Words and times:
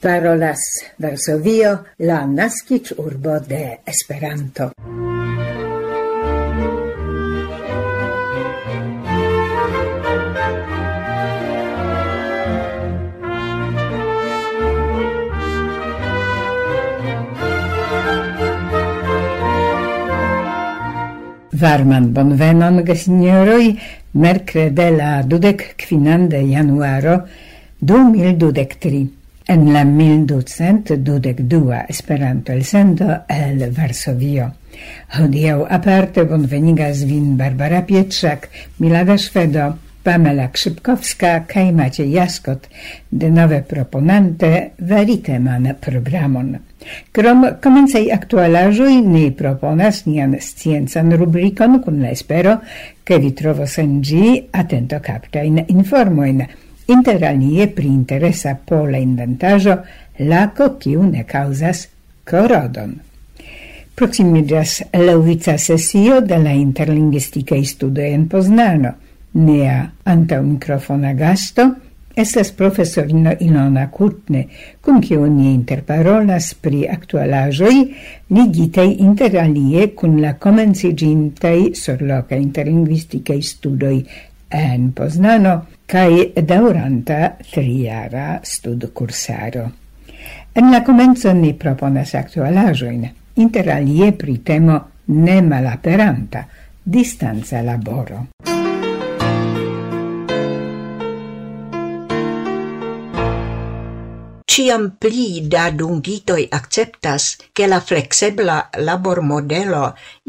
parolas 0.00 0.60
Varsovio, 0.96 1.84
la 1.98 2.24
nascic 2.26 2.92
urbo 2.96 3.38
de 3.40 3.80
Esperanto. 3.84 4.70
Varman 21.60 22.12
bonvenon, 22.14 22.80
gesignoroi, 22.88 23.78
mercrede 24.12 24.90
la 24.96 25.22
dudec 25.22 25.74
quinande 25.76 26.40
januaro, 26.48 27.20
du 27.78 28.00
mil 28.08 28.36
dudec 28.40 28.78
tri. 28.80 29.19
En 29.50 29.72
la 29.72 29.84
1222 29.84 31.74
Esperanto 31.88 32.52
el 32.52 33.72
Varsovio. 33.72 34.52
Hodiau 35.18 35.64
aparte 35.68 36.22
bonvenigas 36.22 37.02
vin 37.04 37.36
Barbara 37.36 37.80
Pietrzak, 37.82 38.46
Milada 38.78 39.18
Szwedo, 39.18 39.74
Pamela 40.04 40.46
Krzypkowska, 40.52 41.32
kaj 41.50 41.72
Maciej 41.72 42.14
Jaskot, 42.14 42.68
de 43.10 43.30
nowe 43.30 43.60
proponante 43.66 44.70
veriteman 44.78 45.74
programon. 45.80 46.54
Krom 47.10 47.44
komencej 47.62 48.06
aktualaĵoj 48.14 49.02
ni 49.02 49.26
proponas 49.34 50.04
nian 50.06 50.38
sciencan 50.38 51.10
rubrikon 51.18 51.80
kun 51.82 51.98
la 52.06 52.14
espero, 52.14 52.60
ke 53.02 53.18
vi 53.18 53.34
trovos 53.34 53.78
en 53.82 53.98
ĝi 53.98 54.44
atento 54.54 55.02
kaptajn 55.02 55.64
informojn, 55.66 56.46
interanie 56.92 57.68
pri 57.68 57.88
interesa 57.88 58.54
pola 58.54 58.98
inventajo 58.98 59.76
laco 60.18 60.74
kiu 60.78 61.02
ne 61.02 61.24
causas 61.24 61.86
corodon. 62.24 62.96
Proximigas 63.94 64.80
lauvica 64.92 65.58
sesio 65.58 66.20
de 66.20 66.38
la 66.38 66.52
interlinguistica 66.52 67.56
istudo 67.56 68.00
en 68.00 68.28
Poznano. 68.28 68.94
Nea 69.32 69.92
anta 70.04 70.40
microfona 70.42 71.12
gasto 71.14 71.68
estas 72.16 72.50
professorino 72.52 73.32
Ilona 73.40 73.86
Kutne, 73.90 74.46
cum 74.82 75.00
kiu 75.00 75.26
ni 75.30 75.54
interparolas 75.54 76.54
pri 76.54 76.86
actualajoi 76.88 77.78
ligitei 78.34 78.96
interalie 79.04 79.92
cun 79.94 80.20
la 80.20 80.34
comencigintei 80.34 81.74
surloca 81.74 82.36
interlinguistica 82.36 83.36
studoi 83.40 84.02
en 84.50 84.90
Poznano 84.92 85.54
cae 85.90 86.30
dauranta 86.46 87.34
triara 87.50 88.38
stud 88.44 88.92
cursaro. 88.94 89.64
En 90.54 90.70
la 90.70 90.84
comenzo 90.84 91.32
ni 91.34 91.52
proponas 91.54 92.14
actualajoin, 92.14 93.08
inter 93.34 93.72
alie 93.74 94.12
pri 94.12 94.38
temo 94.38 94.78
ne 95.06 95.40
malaperanta, 95.42 96.46
distanza 96.84 97.62
laboro. 97.62 98.26
ciam 104.50 104.84
pli 105.02 105.46
da 105.52 105.64
dungitoi 105.70 106.44
acceptas 106.58 107.24
che 107.52 107.66
la 107.72 107.80
flexibla 107.88 108.56
labor 108.86 109.20
modelo 109.32 109.82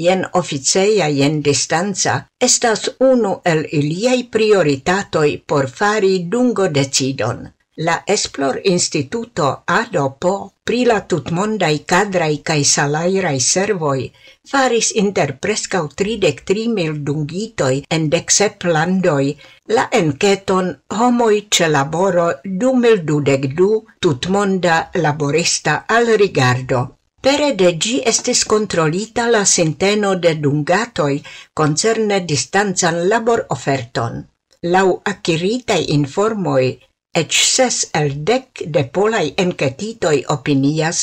ien 0.05 0.21
officeia 0.41 1.07
ien 1.19 1.39
distanza 1.47 2.13
estas 2.47 2.81
unu 3.11 3.31
el 3.53 3.61
iliei 3.79 4.21
prioritatoi 4.35 5.31
por 5.49 5.65
fari 5.79 6.13
dungo 6.35 6.67
decidon. 6.77 7.39
La 7.77 8.03
Esplor 8.05 8.59
Instituto 8.65 9.61
ADOPO 9.65 10.51
pri 10.61 10.83
la 10.83 10.99
tutmondai 11.07 11.85
cadrai 11.85 12.41
cae 12.43 12.65
salairai 12.65 13.39
servoi 13.39 14.11
faris 14.51 14.89
inter 15.01 15.37
prescau 15.39 15.87
33 15.87 16.67
mil 16.67 16.99
dungitoi 16.99 17.85
en 17.87 18.09
deksep 18.09 18.67
landoi 18.67 19.31
la 19.75 19.87
enketon 20.01 20.67
homoi 20.99 21.47
ce 21.47 21.69
laboro 21.69 22.27
2022 22.43 23.95
tutmonda 23.99 24.89
laborista 24.95 25.85
alrigardo. 25.87 26.97
Pere 27.21 27.55
de 27.55 27.77
gi 27.77 28.01
estis 28.03 28.43
controlita 28.43 29.29
la 29.29 29.45
sinteno 29.45 30.15
de 30.15 30.35
dungatoi 30.43 31.23
concerne 31.53 32.25
distanzan 32.25 33.07
labor 33.07 33.45
oferton. 33.47 34.25
Lau 34.73 34.99
aciritai 35.05 35.83
informoi 35.95 36.77
Ec 37.19 37.33
ses 37.35 37.77
el 37.99 38.13
dec 38.27 38.61
de 38.75 38.81
polai 38.95 39.33
encetitoi 39.43 40.19
opinias 40.35 40.99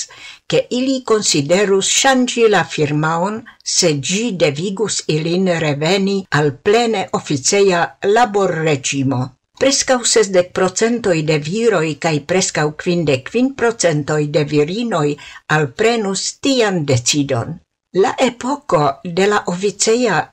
che 0.48 0.66
ili 0.78 1.02
considerus 1.10 1.90
shangi 1.98 2.48
la 2.48 2.62
firmaon 2.74 3.36
se 3.62 3.90
gi 4.00 4.24
devigus 4.42 4.96
ilin 5.16 5.46
reveni 5.64 6.16
al 6.38 6.48
plene 6.64 7.02
officeia 7.18 7.82
labor 8.14 8.50
regimo. 8.68 9.20
Prescau 9.60 10.00
sesdec 10.14 10.48
procentoi 10.56 11.20
de 11.28 11.38
viroi 11.50 11.98
cae 12.02 12.20
prescau 12.30 12.72
quinde 12.82 13.20
quin 13.28 13.54
procentoi 13.60 14.30
de 14.34 14.44
virinoi 14.44 15.16
alprenus 15.56 16.22
tian 16.40 16.84
decidon. 16.86 17.58
La 17.94 18.14
epoco 18.18 19.00
de 19.02 19.26
la 19.26 19.42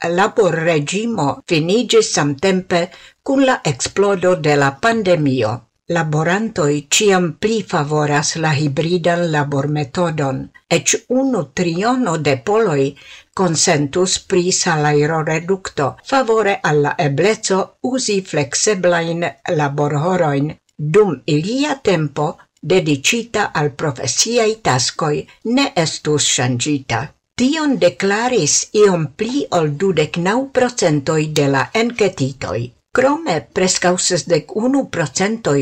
labor 0.09 0.55
regimo 0.55 1.41
finigis 1.47 2.11
samtempe 2.11 2.89
cun 3.23 3.45
la 3.45 3.61
explodo 3.63 4.35
de 4.35 4.55
la 4.57 4.71
pandemio. 4.71 5.51
Laborantoi 5.87 6.87
ciam 6.89 7.37
pli 7.39 7.63
favoras 7.63 8.35
la 8.35 8.51
hybridan 8.51 9.31
labor 9.31 9.69
metodon, 9.69 10.49
ec 10.67 11.05
unu 11.07 11.45
triono 11.53 12.17
de 12.17 12.35
poloi 12.43 12.93
consentus 13.33 14.19
pri 14.19 14.51
salairo 14.51 15.23
reducto 15.23 15.95
favore 16.03 16.59
alla 16.61 16.95
eblezzo 16.97 17.77
usi 17.83 18.21
flexeblain 18.21 19.23
laborhoroin 19.55 20.53
dum 20.75 21.21
ilia 21.25 21.79
tempo 21.81 22.37
dedicita 22.59 23.51
al 23.53 23.71
profesiai 23.71 24.59
tascoi 24.61 25.27
ne 25.43 25.71
estus 25.73 26.23
shangita. 26.25 27.14
Tion 27.39 27.71
declaris 27.79 28.53
iom 28.81 29.01
pli 29.19 29.41
ol 29.57 29.65
dudek 29.79 30.19
naŭ 30.27 30.35
procentoj 30.57 31.23
de 31.39 31.47
la 31.55 31.63
enketitoj. 31.79 32.59
Krome 32.99 33.35
preskaŭ 33.57 33.91
sesdek 34.03 34.53
unu 34.61 34.83
procentoj 34.93 35.57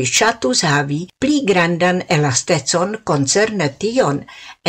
havi 0.74 1.00
pli 1.24 1.40
grandan 1.50 1.98
elastecon 2.18 2.94
concerne 3.12 3.68
tion, 3.84 4.22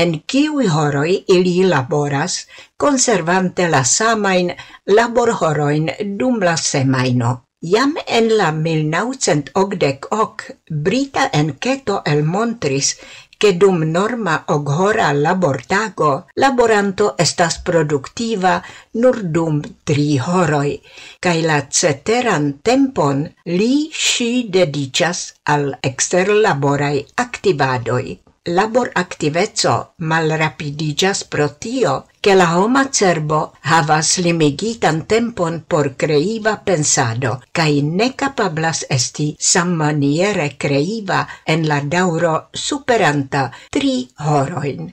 en 0.03 0.17
kiui 0.33 0.71
horoi 0.77 1.16
ili 1.38 1.55
laboras, 1.75 2.39
conservante 2.75 3.69
la 3.69 3.83
samajn 3.83 4.51
laborhorojn 4.97 5.89
dum 6.17 6.41
la 6.49 6.57
semaino. 6.57 7.41
Jam 7.61 7.95
en 8.07 8.37
la 8.37 8.51
1980 8.51 10.53
brita 10.87 11.29
enketo 11.33 12.01
elmontris 12.05 12.95
che 13.38 13.57
dum 13.57 13.84
norma 13.84 14.44
oghora 14.47 15.12
labortago 15.12 16.28
laboranto 16.34 17.16
estas 17.18 17.59
productiva 17.59 18.62
nur 18.91 19.22
dum 19.23 19.62
tri 19.84 20.18
horoi, 20.18 20.81
kaj 21.19 21.38
la 21.46 21.59
ceteran 21.69 22.59
tempon 22.62 23.25
li 23.57 23.90
si 23.91 24.47
dedicas 24.50 25.25
al 25.44 25.78
exter 25.81 26.31
laborai 26.47 27.06
activadoi 27.16 28.25
labor 28.45 28.91
activezzo 28.94 29.94
mal 29.97 30.29
rapidigas 30.29 31.23
pro 31.23 31.56
tio, 31.57 32.06
che 32.19 32.35
la 32.35 32.57
homa 32.57 32.89
cerbo 32.91 33.53
havas 33.61 34.17
limigitan 34.17 35.06
tempon 35.06 35.63
por 35.67 35.95
creiva 35.95 36.61
pensado, 36.63 37.41
cae 37.51 37.81
ne 37.81 38.13
capablas 38.16 38.85
esti 38.89 39.35
sammaniere 39.39 40.55
creiva 40.57 41.28
en 41.45 41.67
la 41.67 41.81
dauro 41.81 42.50
superanta 42.53 43.51
tri 43.69 44.09
horoin. 44.17 44.91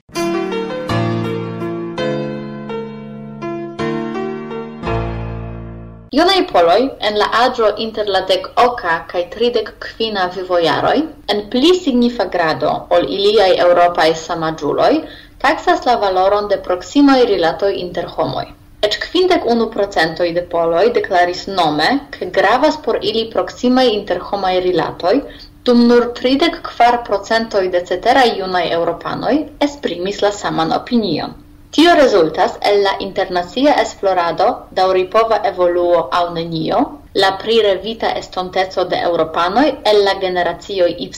Junaj 6.16 6.40
poloj 6.48 6.80
en 7.08 7.14
la 7.20 7.26
aĝo 7.42 7.68
inter 7.82 8.08
la 8.14 8.20
dek 8.30 8.48
oka 8.62 8.94
kaj 9.10 9.20
tridek 9.34 9.68
kvina 9.84 10.24
vivojaroj 10.34 10.98
en 11.34 11.38
pli 11.54 11.70
signifa 11.84 12.26
grado 12.34 12.72
ol 12.96 13.06
iliaj 13.18 13.46
eŭropaj 13.66 14.08
samaĝuloj 14.22 14.90
taksas 15.44 15.86
la 15.88 15.94
valoron 16.02 16.50
de 16.50 16.58
proksimaj 16.66 17.16
rilatoj 17.30 17.70
inter 17.84 18.10
homoj. 18.16 18.44
Eĉ 18.88 18.98
kvindek 19.06 19.48
unu 19.54 19.70
procentoj 19.76 20.28
de 20.36 20.42
poloj 20.52 20.84
deklaris 20.98 21.46
nome, 21.60 21.88
ke 22.18 22.28
gravas 22.40 22.76
por 22.84 22.98
ili 23.12 23.24
proksimaj 23.32 23.86
interhomaj 23.94 24.54
rilatoj, 24.66 25.14
dum 25.64 25.86
nur 25.88 26.10
tridek 26.20 26.60
kvar 26.68 27.00
procentoj 27.08 27.64
de 27.76 27.86
ceteraj 27.92 28.28
junaj 28.42 28.66
eŭropanoj 28.80 29.34
esprimis 29.68 30.20
la 30.26 30.34
saman 30.42 30.76
opinion. 30.82 31.38
Tio 31.72 31.94
resultas 31.94 32.58
el 32.60 32.82
la 32.84 32.96
internacia 33.00 33.72
esplorado 33.82 34.66
da 34.70 34.92
ripova 34.92 35.40
evoluo 35.50 36.10
au 36.12 36.34
nenio, 36.34 36.80
la 37.14 37.38
prirevita 37.38 38.10
estonteco 38.22 38.84
de 38.84 38.98
europanoi 38.98 39.78
el 39.84 40.04
la 40.04 40.14
generacioj 40.20 40.90
Y 40.98 41.10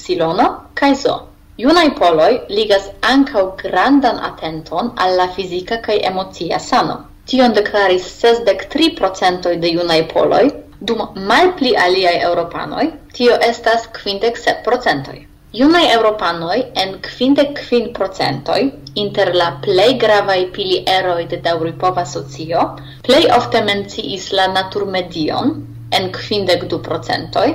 kai 0.74 0.94
zo. 0.94 1.16
Junai 1.58 1.90
poloi 1.98 2.40
ligas 2.48 2.86
ankaŭ 3.00 3.56
grandan 3.56 4.22
atenton 4.30 4.92
al 4.96 5.16
la 5.16 5.28
fizika 5.28 5.80
kaj 5.82 5.98
emocia 6.12 6.58
sano. 6.60 6.96
Tion 7.26 7.52
deklaris 7.52 8.06
63% 8.22 9.58
de 9.58 9.68
junai 9.74 10.02
poloi, 10.14 10.52
dum 10.80 11.08
malpli 11.14 11.76
aliaj 11.76 12.16
europanoi, 12.22 12.92
tio 13.12 13.34
estas 13.50 13.88
57%. 14.04 15.33
Junai 15.54 15.84
Europanoi 15.94 16.62
en 16.82 16.94
kvindek 17.06 17.50
kvin 17.58 17.84
procentoj 17.96 18.62
inter 19.02 19.28
la 19.40 19.46
plej 19.66 19.92
gravaj 20.04 20.40
pilieroj 20.56 21.20
de 21.32 21.38
daŭripova 21.44 22.02
socio 22.12 22.64
plej 23.08 23.20
ofte 23.36 23.60
menciis 23.68 24.26
la 24.38 24.48
naturmedion 24.56 25.54
en 25.98 26.10
kvindek 26.18 26.66
du 26.72 26.80
procentoj, 26.88 27.46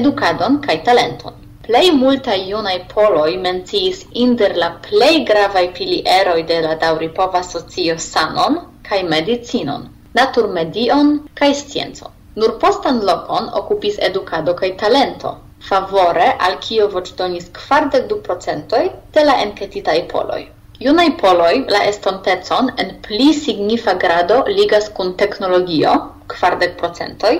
edukadon 0.00 0.58
kaj 0.64 0.78
talenton. 0.88 1.36
Plej 1.68 1.84
multaj 2.00 2.40
junaj 2.54 2.76
poloj 2.94 3.30
menciis 3.44 4.04
inter 4.24 4.56
la 4.64 4.72
plej 4.88 5.14
gravaj 5.32 5.68
pilieroj 5.80 6.40
de 6.52 6.62
la 6.68 6.74
daŭripova 6.86 7.42
socio 7.52 7.98
sanon 8.10 8.62
kaj 8.88 9.02
medicinon, 9.14 9.90
naturmedion 10.20 11.18
kaj 11.34 11.54
sciencon. 11.64 12.16
Nur 12.40 12.56
postan 12.64 13.04
lokon 13.10 13.52
okupis 13.62 14.00
edukado 14.08 14.56
kaj 14.62 14.78
talento– 14.84 15.40
favore 15.68 16.26
al 16.48 16.58
kio 16.66 16.90
voĉdonis 16.96 17.48
kvardek 17.58 18.06
du 18.10 18.20
procentoj 18.28 18.84
de 19.16 19.24
la 19.30 19.38
enketitaj 19.46 19.96
poloj. 20.12 20.42
Junaj 20.84 21.06
poloj 21.20 21.54
la 21.74 21.78
estontecon 21.90 22.66
en 22.82 22.90
pli 23.06 23.28
signifa 23.34 23.94
grado 24.02 24.42
ligas 24.58 24.90
kun 24.98 25.14
teknologio, 25.22 25.94
kvardek 26.32 26.74
procentoj, 26.82 27.32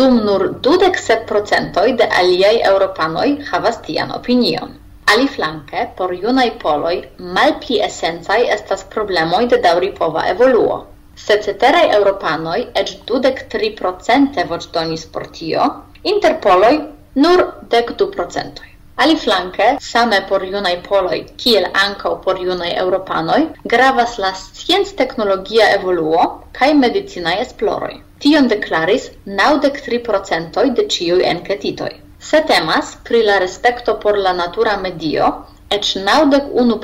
dum 0.00 0.16
nur 0.28 0.46
dudek 0.66 0.96
sep 1.06 1.26
procentoj 1.32 1.84
de 2.00 2.08
aliaj 2.20 2.54
eŭropanoj 2.70 3.28
havas 3.50 3.78
tian 3.88 4.14
opinion. 4.18 4.72
Aliflanke, 5.14 5.84
por 5.98 6.14
junaj 6.22 6.48
poloj 6.62 6.94
malpli 7.36 7.82
esencaj 7.88 8.40
estas 8.56 8.86
problemoj 8.96 9.44
de 9.52 9.60
daŭripova 9.68 10.24
evoluo. 10.32 10.80
Se 11.26 11.36
ceteraj 11.46 11.84
eŭropanoj 11.98 12.58
eĉ 12.82 12.96
dudek 13.10 13.44
tri 13.52 13.70
procente 13.82 14.48
voĉdonis 14.54 15.04
por 15.12 15.28
tio, 15.38 15.68
inter 16.14 16.40
poloj 16.48 16.74
nur 17.14 17.44
dec 17.70 17.96
du 17.98 18.10
procentoj. 18.10 18.70
Ali 18.96 19.16
flanke, 19.16 19.66
same 19.80 20.20
por 20.28 20.44
junai 20.46 20.76
poloi, 20.88 21.24
kiel 21.42 21.64
ankaŭ 21.80 22.12
por 22.26 22.38
junai 22.38 22.70
europanoi, 22.82 23.40
gravas 23.72 24.18
la 24.24 24.30
scienz 24.40 24.92
technologia 25.00 25.66
evoluo 25.78 26.26
kai 26.58 26.70
medicina 26.74 27.34
esploroi. 27.44 27.96
Tion 28.22 28.46
declaris 28.52 29.10
naŭdek 29.40 29.80
tri 29.86 29.98
procentoj 30.10 30.66
de 30.78 30.86
ciui 30.96 31.26
enketitoj. 31.32 31.90
Se 32.28 32.40
temas 32.52 32.94
pri 33.08 33.24
la 33.26 33.40
respecto 33.42 33.98
por 34.04 34.18
la 34.26 34.32
natura 34.32 34.76
medio, 34.86 35.32
ec 35.70 35.96
naudec 36.06 36.44
unu 36.52 36.78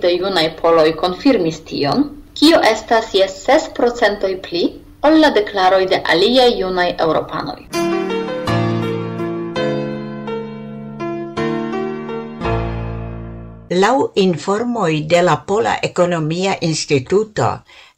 de 0.00 0.16
junai 0.16 0.48
poloi 0.62 0.92
confirmis 0.94 1.60
tion, 1.64 2.10
kio 2.34 2.60
estas 2.60 3.14
je 3.14 3.28
ses 3.28 3.68
procentoj 3.74 4.34
pli 4.48 4.64
ol 5.02 5.20
la 5.20 5.30
deklaroj 5.30 5.84
de 5.86 6.02
aliaj 6.14 6.50
junaj 6.60 6.90
europanoi. 6.98 8.11
Lau 13.72 14.12
informoi 14.20 15.06
de 15.08 15.20
la 15.22 15.36
Pola 15.46 15.78
Economia 15.80 16.58
Instituto, 16.60 17.46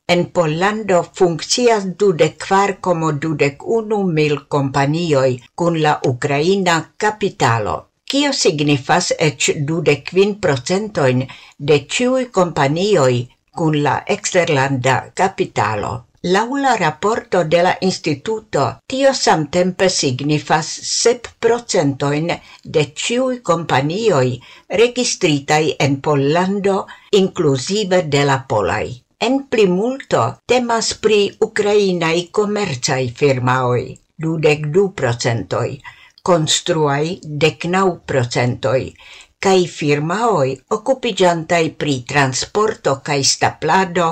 en 0.06 0.20
Pollando 0.30 1.02
funccias 1.02 1.88
dudec 1.98 2.36
kvar 2.44 2.78
como 2.80 3.10
dudec 3.12 3.64
unu 3.78 3.98
mil 4.04 4.36
companioi 4.46 5.32
cun 5.58 5.80
la 5.82 5.98
Ucraina 6.10 6.76
kapitalo. 6.96 7.76
Kio 8.06 8.30
signifas 8.32 9.10
ec 9.18 9.50
dudec 9.66 10.04
kvin 10.10 10.38
procentoin 10.38 11.26
de 11.58 11.76
ciui 11.88 12.30
companioi 12.30 13.18
cun 13.50 13.82
la 13.82 13.96
exterlanda 14.06 14.96
kapitalo. 15.14 15.92
Laula 16.26 16.74
rapporto 16.76 17.40
raporto 17.42 17.44
de 17.44 17.62
la 17.62 17.76
instituto, 17.82 18.78
tio 18.88 19.10
samtempe 19.12 19.90
signifas 19.90 20.68
sep 20.90 21.26
procentojn 21.38 22.30
de 22.76 22.84
ciui 22.96 23.42
companioi 23.42 24.30
registritai 24.80 25.74
en 25.86 25.98
Pollando, 26.00 26.86
inclusive 27.10 28.00
de 28.14 28.24
la 28.24 28.38
Polai. 28.48 28.88
En 29.20 29.36
plimulto 29.52 30.22
temas 30.46 30.94
pri 30.94 31.20
ukrainaj 31.48 32.16
komercaj 32.40 33.02
firmaoj, 33.20 33.82
dudek 34.16 34.64
du 34.78 34.86
procentoj, 35.02 35.68
konstruaj 36.22 37.04
deknaŭ 37.44 37.86
procentoj, 38.08 38.80
cae 39.44 39.64
firmaoi 39.68 40.52
occupigiantai 40.76 41.66
pri 41.80 41.94
transporto 42.12 42.94
cae 43.04 43.24
staplado 43.30 44.06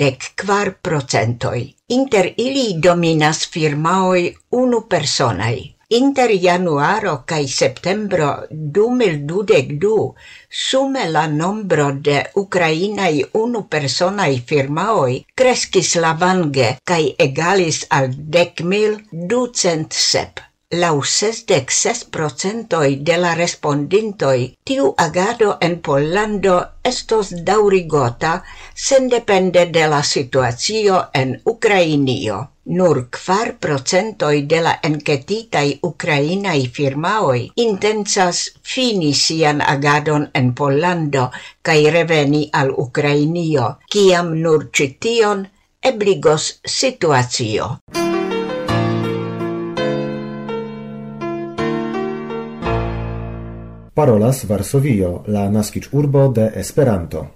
dec 0.00 0.26
quar 0.40 0.74
procentoi. 0.88 1.62
Inter 1.96 2.26
ili 2.36 2.66
dominas 2.86 3.40
firmaoi 3.54 4.26
unu 4.60 4.82
personai. 4.92 5.74
Inter 6.00 6.30
januaro 6.44 7.16
cae 7.24 7.48
septembro 7.48 8.28
2022 8.50 10.14
sume 10.50 11.08
la 11.16 11.26
nombro 11.40 11.90
de 11.92 12.20
ucrainai 12.44 13.24
unu 13.44 13.66
personai 13.74 14.42
firmaoi 14.46 15.22
crescis 15.34 15.94
lavange 15.96 16.74
cae 16.84 17.14
egalis 17.28 17.86
al 17.88 18.10
dec 18.36 18.60
mil 18.60 18.98
ducent 19.12 19.92
sep 19.92 20.40
lau 20.82 21.02
sesdec 21.02 21.70
ses 21.70 22.04
procentoi 22.16 22.96
de 23.08 23.16
la 23.24 23.34
respondintoi 23.34 24.40
tiu 24.68 24.94
agado 25.06 25.56
en 25.60 25.80
Pollando 25.80 26.56
estos 26.90 27.30
daurigota 27.46 28.42
sendepende 28.74 29.66
de 29.66 29.86
la 29.88 30.02
situatio 30.02 31.04
en 31.12 31.40
Ukrainio. 31.44 32.48
Nur 32.66 33.10
kvar 33.10 33.56
procentoi 33.60 34.46
de 34.48 34.60
la 34.66 34.78
encetitai 34.88 35.80
ukrainai 35.82 36.62
firmaoi 36.76 37.42
intensas 37.66 38.38
fini 38.62 39.12
sian 39.12 39.60
agadon 39.60 40.30
en 40.34 40.54
Pollando 40.54 41.30
cae 41.62 41.90
reveni 41.90 42.48
al 42.52 42.72
Ukrainio, 42.86 43.68
ciam 43.92 44.32
nur 44.40 44.70
cition 44.72 45.46
ebligos 45.82 46.60
situatio. 46.64 47.76
parolas 53.94 54.44
Varsovio, 54.50 55.22
la 55.26 55.46
naskiĝurbo 55.50 56.28
de 56.34 56.50
Esperanto. 56.60 57.26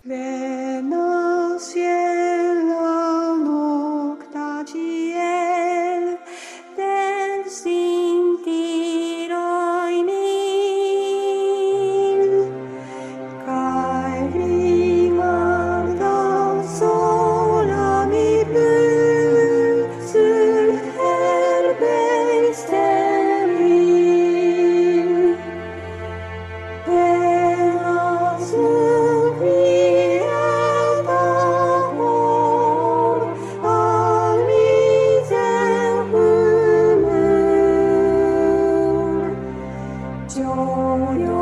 canción. 40.39 41.38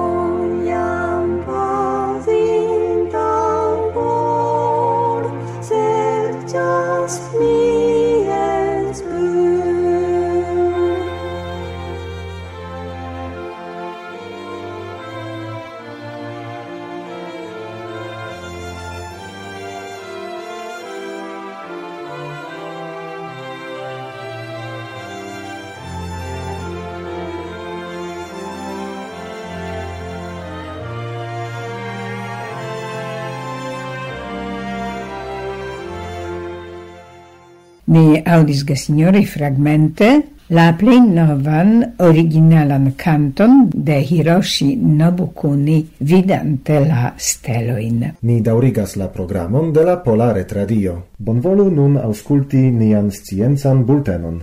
audis 38.26 38.64
ge 38.64 38.75
signori 38.75 39.25
fragmente 39.25 40.37
la 40.49 40.73
plej 40.78 41.00
novan 41.02 41.95
originalan 41.99 42.92
canton 42.97 43.68
de 43.75 43.99
Hiroshi 43.99 44.76
Nobukuni 44.76 45.80
vidante 45.99 46.78
la 46.87 47.12
steloin. 47.16 48.14
Ni 48.23 48.40
daurigas 48.40 48.97
la 48.97 49.09
programon 49.09 49.73
de 49.73 49.85
la 49.85 49.97
Polare 49.97 50.45
Tradio. 50.45 51.06
Bonvolu 51.18 51.71
nun 51.71 51.97
ausculti 51.97 52.71
nian 52.71 53.11
sciencan 53.11 53.85
bultenon. 53.85 54.42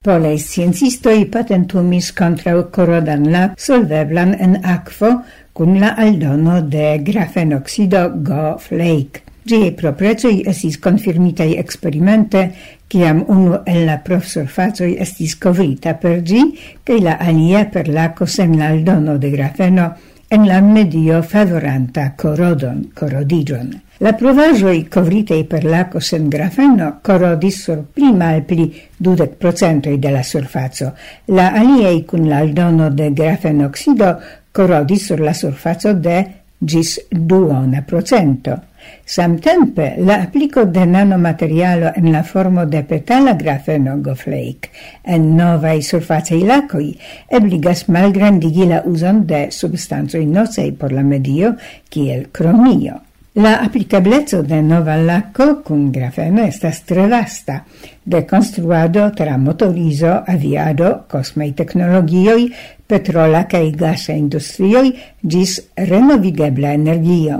Polei 0.00 0.38
sciencistoi 0.38 1.26
patentumis 1.28 2.06
contra 2.16 2.54
corodan 2.72 3.26
la 3.28 3.42
solveblan 3.52 4.30
en 4.40 4.54
aquo 4.64 5.10
cum 5.52 5.74
la 5.76 5.90
aldono 5.92 6.62
de 6.62 7.02
grafenoxido 7.04 8.06
go-flake. 8.24 9.20
Gie 9.44 9.74
proprecoj 9.76 10.38
esis 10.48 10.78
confirmitei 10.80 11.58
experimente, 11.60 12.46
ciam 12.88 13.20
unu 13.28 13.60
el 13.66 13.84
la 13.90 13.98
profsurfacoj 14.06 14.96
estis 15.04 15.36
covrita 15.36 15.92
per 16.00 16.22
gi, 16.22 16.46
che 16.82 16.96
la 17.00 17.18
alia 17.20 17.66
per 17.66 17.92
laco 17.92 18.24
sen 18.24 18.56
la 18.56 18.72
aldono 18.72 19.18
de 19.18 19.30
grafeno 19.36 19.92
en 20.28 20.46
la 20.48 20.62
medio 20.62 21.20
favoranta 21.22 22.14
corodon, 22.16 22.88
corodigion. 22.94 23.89
La 24.02 24.14
provajoi 24.14 24.88
covritei 24.88 25.44
per 25.44 25.66
laco 25.68 26.00
sen 26.00 26.30
grafeno 26.32 26.86
korodis 27.04 27.58
sur 27.66 27.82
pli 27.92 28.14
malpli 28.16 28.64
dudec 28.96 29.34
procentoi 29.36 29.98
de 29.98 30.10
la 30.14 30.22
surfazo. 30.22 30.94
La 31.36 31.50
aliei 31.52 32.06
cun 32.08 32.24
l'aldono 32.26 32.88
de 32.88 33.10
grafenoxido 33.12 34.14
korodis 34.56 35.04
sur 35.04 35.20
la 35.20 35.34
surfazo 35.34 35.92
de 35.92 36.14
gis 36.56 36.94
duona 37.10 37.82
procento. 37.82 38.56
Samtempe 39.04 39.90
la 39.98 40.22
applico 40.22 40.64
de 40.64 40.86
nanomaterialo 40.86 41.92
en 41.94 42.10
la 42.10 42.22
formo 42.22 42.64
de 42.64 42.80
petala 42.88 43.34
grafeno 43.34 43.98
goflake 44.00 44.72
en 45.04 45.28
novai 45.36 45.82
surfacei 45.82 46.40
lacoi 46.48 46.94
ebligas 47.28 47.84
malgrandigi 47.92 48.64
la 48.72 48.80
uson 48.86 49.26
de 49.26 49.50
substanzoi 49.50 50.24
nocei 50.24 50.72
por 50.72 50.90
la 50.90 51.04
medio 51.04 51.54
kiel 51.90 52.30
cromio. 52.32 53.02
La 53.34 53.60
applicablezzo 53.62 54.42
de 54.42 54.60
nova 54.60 54.96
lacco 54.96 55.62
con 55.62 55.92
grafeno 55.92 56.42
estas 56.42 56.82
tre 56.82 57.06
vasta, 57.06 57.64
de 58.04 58.26
construado 58.26 59.12
tra 59.12 59.36
motorizo, 59.38 60.24
aviado, 60.26 61.04
cosmei 61.06 61.52
teknologioj, 61.54 62.48
petrola 62.90 63.44
kaj 63.46 63.70
gasa 63.78 64.16
industrioi, 64.18 64.96
gis 65.22 65.60
renovigebla 65.76 66.74
energio. 66.74 67.38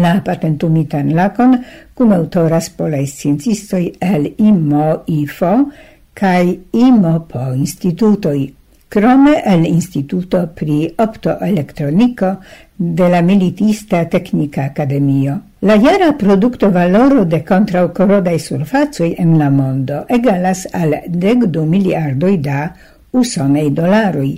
La 0.00 0.14
patentumitan 0.24 1.12
lacon 1.12 1.58
cum 1.92 2.14
autoras 2.16 2.70
polei 2.70 3.04
sciencistoi 3.06 3.98
el 4.00 4.30
IMO 4.38 5.02
IFO 5.12 5.52
cae 6.16 6.56
IMO 6.72 7.18
po 7.28 7.50
institutoi, 7.52 8.46
crome 8.88 9.42
el 9.44 9.66
instituto 9.66 10.46
pri 10.56 10.86
optoelektronico 10.96 12.38
de 12.78 13.08
la 13.08 13.20
Militista 13.22 14.04
Tecnica 14.08 14.64
Academio. 14.64 15.40
La 15.60 15.74
iara 15.74 16.12
producto 16.12 16.70
valoro 16.70 17.24
de 17.24 17.40
kontraŭ 17.42 17.88
korodaj 17.92 18.38
surfacoj 18.38 19.08
en 19.18 19.32
la 19.38 19.48
mondo 19.50 20.04
egalas 20.08 20.62
al 20.72 20.94
dek 21.08 21.48
du 21.50 21.64
miliardoj 21.66 22.36
da 22.38 22.68
usonei 23.12 23.70
dolaroj. 23.70 24.30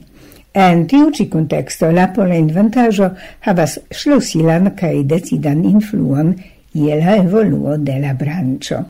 En 0.55 0.87
tiu 0.89 1.11
ci 1.11 1.29
contexto 1.29 1.91
la 1.93 2.09
pola 2.15 2.35
inventajo 2.35 3.11
havas 3.41 3.79
schlusilan 3.91 4.73
cae 4.75 5.05
decidan 5.05 5.65
influon 5.65 6.35
iela 6.73 7.17
evoluo 7.21 7.77
de 7.77 8.01
la 8.01 8.15
branĉo. 8.15 8.85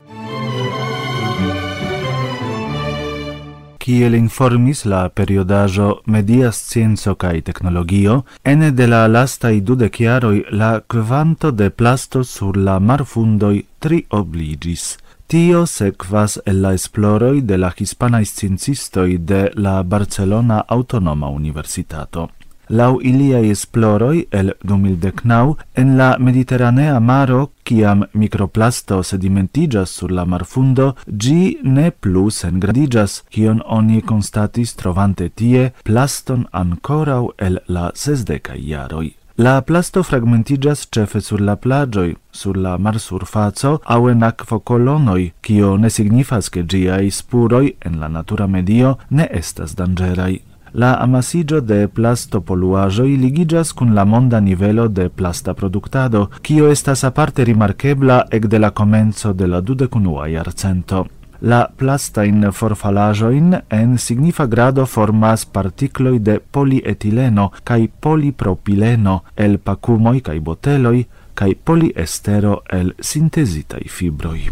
kiel 3.81 4.13
informis 4.13 4.83
la 4.85 5.09
periodaĵo 5.09 5.87
Media 6.05 6.51
Scienco 6.51 7.15
kaj 7.15 7.41
Teknologio, 7.47 8.21
ene 8.43 8.69
de 8.71 8.85
la 8.87 9.07
lastaj 9.07 9.55
dudek 9.69 9.99
jaroj 10.03 10.43
la 10.51 10.71
kvanto 10.93 11.51
de 11.51 11.69
plasto 11.69 12.23
sur 12.23 12.57
la 12.57 12.77
marfundoj 12.79 13.55
triobliĝis. 13.79 14.85
Tio 15.27 15.63
sekvas 15.65 16.37
el 16.45 16.61
la 16.61 16.73
esploroj 16.77 17.41
de 17.41 17.57
la 17.57 17.71
hispanaj 17.77 18.25
sciencistoj 18.25 19.17
de 19.17 19.41
la 19.55 19.81
Barcelona 19.83 20.61
Autonoma 20.67 21.29
Universitato 21.29 22.27
lau 22.71 22.99
iliai 23.03 23.51
esploroi 23.51 24.25
el 24.31 24.53
2019 24.63 25.55
en 25.75 25.97
la 25.97 26.15
Mediterranea 26.19 26.99
maro 26.99 27.51
ciam 27.67 28.05
microplasto 28.13 29.03
sedimentigas 29.03 29.89
sur 29.89 30.11
la 30.11 30.25
marfundo, 30.25 30.95
gi 31.07 31.57
ne 31.63 31.91
plus 31.91 32.43
engradigas, 32.43 33.23
cion 33.29 33.61
oni 33.65 34.01
constatis 34.01 34.75
trovante 34.75 35.29
tie 35.29 35.71
plaston 35.83 36.47
ancorau 36.51 37.31
el 37.37 37.59
la 37.67 37.91
sesdeca 37.93 38.55
iaroi. 38.55 39.15
La 39.37 39.61
plasto 39.61 40.03
fragmentigas 40.03 40.85
cefe 40.91 41.21
sur 41.21 41.39
la 41.41 41.55
plagioi, 41.55 42.17
sur 42.31 42.57
la 42.57 42.77
mar 42.77 42.99
surfaco 42.99 43.79
au 43.85 44.09
en 44.09 44.21
aquo 44.23 44.59
colonoi, 44.59 45.31
cio 45.41 45.77
ne 45.77 45.89
signifas 45.89 46.49
che 46.49 46.65
giai 46.65 47.09
spuroi 47.09 47.75
en 47.79 47.99
la 47.99 48.07
natura 48.07 48.47
medio 48.47 48.97
ne 49.09 49.27
estas 49.31 49.75
dangerai 49.75 50.50
la 50.73 50.91
amasigio 51.03 51.61
de 51.61 51.87
plastopoluaĵoj 51.87 53.09
ligiĝas 53.23 53.73
kun 53.73 53.95
la 53.95 54.05
monda 54.05 54.39
nivelo 54.39 54.87
de 54.87 55.09
plasta 55.09 55.53
produktado, 55.53 56.27
kio 56.41 56.69
estas 56.71 57.03
aparte 57.03 57.43
rimarkebla 57.43 58.21
ekde 58.31 58.59
la 58.59 58.69
komenco 58.69 59.33
de 59.33 59.47
la 59.47 59.61
dudekunua 59.61 60.27
jarcento. 60.27 61.05
La 61.41 61.65
plasta 61.77 62.23
in 62.29 62.45
forfalaĵojn 62.53 63.55
en 63.73 63.97
signifa 63.97 64.45
grado 64.45 64.85
formas 64.85 65.45
particloi 65.45 66.19
de 66.19 66.37
polietileno 66.39 67.49
kaj 67.63 67.87
polipropileno 67.99 69.19
el 69.35 69.57
pacumoi 69.57 70.21
kaj 70.21 70.39
boteloi 70.39 71.03
kaj 71.33 71.55
poliestero 71.65 72.59
el 72.69 72.93
sintezitaj 72.99 73.87
fibroi. 73.89 74.49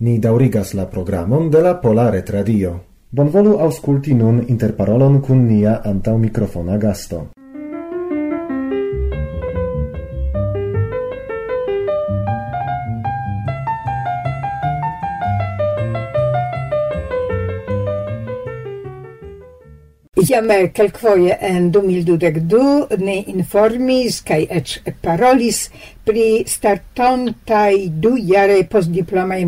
Ni 0.00 0.18
daurigas 0.18 0.70
la 0.72 0.86
programon 0.88 1.50
de 1.52 1.60
la 1.60 1.74
Polare 1.76 2.22
Tradio. 2.24 2.70
Bonvolu 3.12 3.58
aŭskulti 3.60 4.14
nun 4.16 4.38
interparolon 4.54 5.18
kun 5.26 5.42
nia 5.44 5.74
antaŭmikrofona 5.90 6.78
gasto. 6.80 7.18
Iam 20.20 20.50
eh, 20.50 20.66
kelkfoje 20.76 21.36
en 21.40 21.70
2012 21.72 22.96
ne 23.00 23.14
informis 23.32 24.18
cae 24.26 24.44
ec 24.58 24.72
parolis 25.00 25.60
pri 26.04 26.24
startontai 26.46 27.86
du 28.04 28.16
jare 28.18 28.58
postdiplomaj 28.68 29.46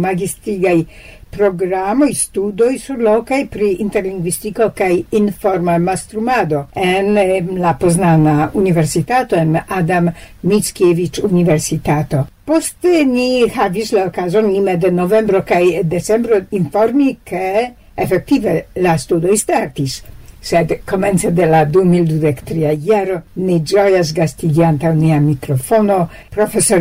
programoi 1.32 2.14
studoi 2.14 2.78
sur 2.78 2.96
surlokaj 2.96 3.46
pri 3.52 3.68
interlingvistiko 3.84 4.70
kaj 4.76 5.02
informa 5.18 5.76
mastrumado 5.78 6.66
en 6.74 7.20
la 7.60 7.74
Poznana 7.80 8.50
Universitato 8.54 9.36
en 9.36 9.58
Adam 9.68 10.08
Mickiewicz 10.42 11.20
Universitato. 11.24 12.26
Poste 12.44 13.04
ni 13.04 13.48
havis 13.48 13.92
la 13.92 14.06
okazon 14.06 14.48
lime 14.52 14.76
de 14.76 14.90
novembro 14.90 15.42
kaj 15.42 15.82
decembro 15.84 16.40
informi 16.50 17.16
ke 17.24 17.70
efektive 17.96 18.58
la 18.76 18.98
studoi 18.98 19.36
startis. 19.36 20.02
Sad 20.42 20.72
konvencja 20.84 21.30
dla 21.30 21.64
2023 21.64 22.78
jaro 22.82 23.20
Nijoyas 23.36 24.12
gastigianta 24.12 24.90
unia 24.90 25.20
mikrofono 25.20 26.08
profesor 26.30 26.80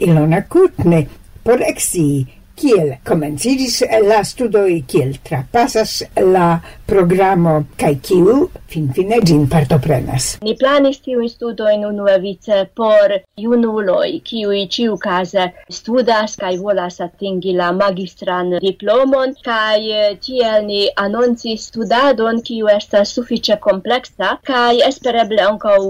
Ilona 0.00 0.42
Kutny. 0.42 1.06
Por 1.42 1.62
eksii 1.62 2.26
Kiel 2.60 2.90
komenciĝis 3.08 3.76
la 4.04 4.18
studoj, 4.28 4.82
kiel 4.92 5.14
trapasas 5.28 5.92
la 6.34 6.48
programo 6.90 7.54
kaj 7.80 7.92
kiu 8.08 8.34
finfine 8.74 9.18
ĝin 9.30 9.46
partoprenas? 9.54 10.26
Ni 10.46 10.54
planis 10.60 11.00
tiujn 11.06 11.30
studojn 11.32 11.86
unuavice 11.88 12.58
por 12.80 13.16
junuloj, 13.44 14.10
kiuj 14.28 14.60
ĉiukaze 14.76 15.48
studas 15.78 16.36
kaj 16.44 16.52
volas 16.66 17.00
atingi 17.08 17.56
la 17.62 17.72
magistran 17.80 18.54
diplomon 18.66 19.34
kaj 19.48 19.80
tiel 20.28 20.68
ni 20.68 20.84
anoncis 21.06 21.66
studadon, 21.72 22.44
kiu 22.50 22.70
estas 22.76 23.16
sufiĉe 23.16 23.58
kompleksa 23.68 24.36
kaj 24.52 24.76
espereble 24.92 25.42
ankaŭ 25.48 25.80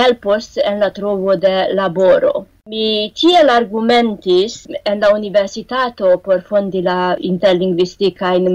helpos 0.00 0.52
en 0.64 0.84
la 0.84 0.92
trovo 1.00 1.40
de 1.46 1.56
laboro. 1.80 2.46
Mi 2.72 3.12
tiel 3.18 3.50
argumentis 3.54 4.54
en 4.92 5.02
la 5.02 5.08
universitato 5.16 6.08
por 6.24 6.40
fondi 6.48 6.80
la 6.86 7.16
linguistiche 7.60 8.30
in 8.38 8.48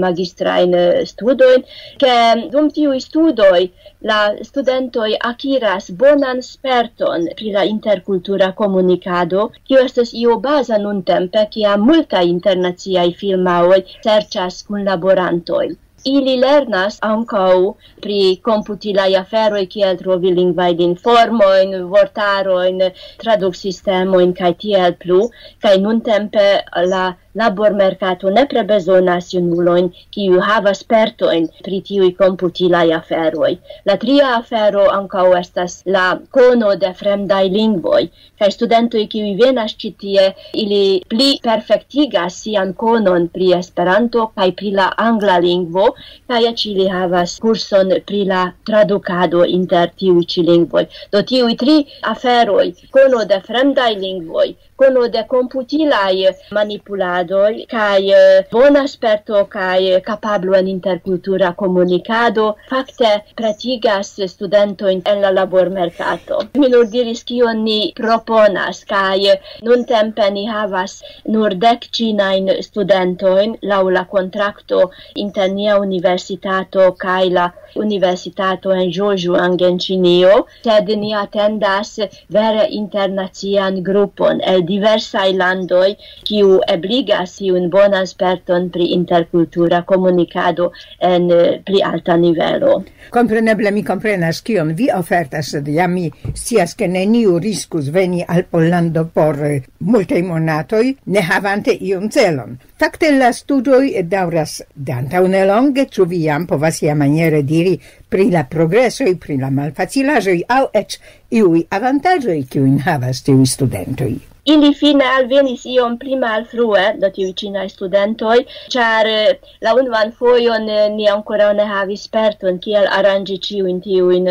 studoin, 1.12 1.64
che 1.96 2.48
dum 2.50 2.68
tiu 2.78 2.92
studoi 2.98 3.72
la 4.10 4.18
studentoi 4.48 5.16
akiras 5.30 5.90
bonan 6.02 6.42
sperton 6.42 7.24
pri 7.38 7.52
la 7.52 7.64
intercultura 7.74 8.52
comunicado, 8.52 9.50
kio 9.64 9.78
estes 9.86 10.12
io 10.12 10.36
baza 10.48 10.76
nun 10.76 11.02
tempe, 11.02 11.46
kia 11.54 11.78
multa 11.78 12.20
internaziai 12.20 13.14
filmaoi 13.14 13.80
cercas 14.04 14.62
kun 14.66 14.84
laborantoi 14.84 15.68
ili 16.04 16.36
lernas 16.40 16.98
ancau 17.02 17.76
pri 18.00 18.36
computilai 18.42 19.14
aferoi 19.16 19.66
kiel 19.66 19.96
trovi 19.96 20.34
lingvaid 20.34 20.80
informoin, 20.80 21.76
vortaroin, 21.88 22.12
vortarojn, 22.42 22.92
traduksistemojn 23.22 24.34
kaj 24.34 24.52
tiel 24.62 24.94
plu, 25.02 25.30
kaj 25.62 25.76
nuntempe 25.84 26.44
la 26.92 27.04
labor 27.40 27.72
mercato 27.82 28.30
nepre 28.30 28.62
bezonas 28.70 29.30
junulojn 29.34 29.90
kiu 30.14 30.40
havas 30.48 30.82
spertojn 30.84 31.48
pri 31.66 31.80
tiuj 31.88 32.10
komputilaj 32.18 32.86
aferoj. 32.98 33.52
La 33.88 33.96
tria 34.02 34.32
afero 34.38 34.84
ankaŭ 34.96 35.26
estas 35.38 35.78
la 35.96 36.06
kono 36.36 36.74
de 36.82 36.92
fremdaj 37.00 37.44
lingvoj 37.56 38.02
kaj 38.42 38.50
studentoj 38.56 39.04
kiuj 39.14 39.32
venas 39.40 39.74
ĉi 39.82 39.90
tie 40.02 40.26
ili 40.64 40.82
pli 41.14 41.28
perfektigas 41.46 42.38
sian 42.44 42.74
konon 42.82 43.28
pri 43.36 43.52
Esperanto 43.58 44.26
kaj 44.36 44.48
pri 44.60 44.74
la 44.78 44.88
angla 45.06 45.38
lingvo 45.46 45.86
kaj 46.32 46.42
eĉ 46.50 46.66
ili 46.72 46.88
havas 46.96 47.36
kurson 47.44 47.94
pri 48.10 48.24
la 48.32 48.42
tradukado 48.70 49.44
inter 49.58 49.94
tiuj 50.02 50.26
ĉi 50.34 50.46
lingvoj. 50.50 50.84
Do 51.12 51.22
tiuj 51.32 51.54
tri 51.62 51.78
aferoj, 52.12 52.66
kono 52.96 53.24
de 53.32 53.40
fremdaj 53.48 53.92
lingvoj, 54.04 54.48
kono 54.82 55.02
de 55.14 55.20
computilaj 55.30 56.14
manipuladoj 56.56 57.50
kaj 57.72 57.98
eh, 58.20 58.46
bon 58.54 58.78
asperto 58.80 59.42
kaj 59.52 60.00
capablo 60.08 60.56
en 60.58 60.70
intercultura 60.72 61.50
comunicado 61.60 62.46
fakte 62.70 63.10
pratigas 63.40 64.10
studento 64.32 64.90
in 64.90 65.02
la 65.24 65.30
labormerkato. 65.38 66.40
Mi 66.58 66.72
nur 66.74 66.90
diris 66.96 67.22
kion 67.30 67.62
ni 67.68 67.78
proponas 68.00 68.82
cae 68.92 69.38
nun 69.68 69.86
tempe 69.94 70.30
ni 70.30 70.46
havas 70.50 70.98
nur 71.36 71.54
dec 71.66 71.88
cinain 71.98 72.50
studentoin 72.68 73.56
laŭ 73.62 73.82
la 73.98 74.04
kontrakto 74.16 74.82
inter 75.26 75.50
nia 75.58 75.78
universitato 75.86 76.92
kai 77.06 77.28
la 77.38 77.50
universitato 77.74 78.72
en 78.72 78.90
Giorgio 78.90 79.36
Angencinio, 79.36 80.46
sed 80.64 80.88
ni 80.98 81.12
attendas 81.14 81.98
vere 82.28 82.66
internazian 82.70 83.82
gruppon 83.82 84.40
el 84.44 84.64
diversai 84.66 85.32
landoi 85.36 85.96
kiu 86.28 86.60
ebligas 86.68 87.38
iun 87.40 87.68
bonan 87.70 88.06
sperton 88.06 88.70
pri 88.70 88.92
intercultura 88.96 89.82
comunicado 89.84 90.72
en 90.98 91.28
pli 91.64 91.82
alta 91.82 92.16
nivelo. 92.16 92.82
Compreneble 93.12 93.70
mi 93.70 93.82
comprenas 93.84 94.42
kion 94.42 94.74
vi 94.74 94.88
ofertas, 94.94 95.52
sed 95.52 95.68
ja 95.68 95.88
mi 95.88 96.10
sias 96.34 96.74
che 96.74 96.86
neniu 96.88 97.38
riscus 97.38 97.90
veni 97.90 98.24
al 98.26 98.44
Pollando 98.44 99.04
por 99.12 99.38
multaj 99.78 100.22
monatoi 100.22 100.96
ne 101.06 101.20
havante 101.20 101.76
iun 101.80 102.10
celon. 102.10 102.58
Fakte 102.82 103.12
la 103.14 103.28
studoj 103.30 104.00
daŭras 104.10 104.56
dantaŭ 104.74 105.20
nelonge, 105.30 105.84
ĉu 105.86 106.06
vi 106.10 106.18
jam 106.24 106.48
povas 106.50 106.80
maniere 106.98 107.42
diri 107.46 107.76
pri 108.10 108.26
la 108.32 108.42
progresoj, 108.54 109.12
pri 109.22 109.36
la 109.38 109.52
malfacilaĵoj 109.58 110.36
aŭ 110.56 110.64
eĉ 110.80 110.98
iuj 111.30 111.62
avantaĝoj, 111.78 112.40
kiujn 112.50 112.80
havas 112.82 113.22
tiuj 113.22 113.46
studentoj. 113.54 114.10
Ili 114.44 114.72
fine 114.74 115.04
alvenis 115.06 115.62
iom 115.70 115.92
pli 115.98 116.16
do 116.18 116.80
da 116.98 117.08
tiuj 117.14 117.28
ĉinaj 117.40 117.68
studentoi, 117.70 118.40
char 118.74 119.06
eh, 119.06 119.36
la 119.62 119.74
unuan 119.78 120.10
foion 120.18 120.64
eh, 120.68 120.88
ni 120.90 121.06
ancora 121.08 121.52
ne 121.54 121.66
havis 121.68 122.08
sperton 122.08 122.58
kiel 122.64 122.88
aranĝi 122.96 123.36
in 123.70 123.78
tiujn 123.84 124.26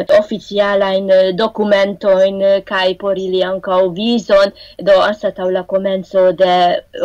documento 1.42 2.18
in 2.26 2.42
kai 2.72 2.98
por 3.04 3.22
ili 3.22 3.40
ankaŭ 3.52 3.80
vison, 4.00 4.52
do 4.90 4.98
anstataŭ 5.06 5.48
la 5.50 5.64
comenzo 5.64 6.26
de 6.44 6.58